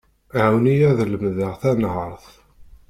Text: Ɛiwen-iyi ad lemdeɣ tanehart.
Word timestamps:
Ɛiwen-iyi 0.43 0.85
ad 0.91 0.99
lemdeɣ 1.11 1.53
tanehart. 1.61 2.25